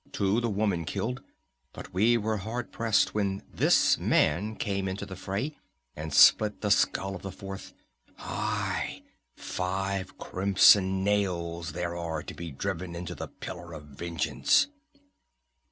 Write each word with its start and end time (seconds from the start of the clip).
Two 0.11 0.41
the 0.41 0.49
woman 0.49 0.83
killed. 0.83 1.21
But 1.73 1.93
we 1.93 2.17
were 2.17 2.37
hard 2.37 2.71
pressed 2.71 3.13
when 3.13 3.43
this 3.53 3.99
man 3.99 4.55
came 4.55 4.87
into 4.87 5.05
the 5.05 5.15
fray 5.15 5.55
and 5.95 6.11
split 6.11 6.61
the 6.61 6.71
skull 6.71 7.15
of 7.15 7.21
the 7.21 7.31
fourth! 7.31 7.73
Aye! 8.17 9.03
Five 9.37 10.17
crimson 10.17 11.03
nails 11.03 11.73
there 11.73 11.95
are 11.95 12.23
to 12.23 12.33
be 12.33 12.49
driven 12.49 12.95
into 12.95 13.13
the 13.13 13.27
pillar 13.27 13.73
of 13.73 13.89
vengeance!" 13.89 14.69